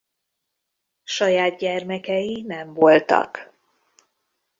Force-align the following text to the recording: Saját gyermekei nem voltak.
Saját 1.03 1.57
gyermekei 1.57 2.41
nem 2.41 2.73
voltak. 2.73 3.53